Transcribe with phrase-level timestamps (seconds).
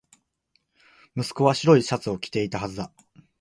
[1.15, 2.91] 息子は白いシャツを着ていたはずだ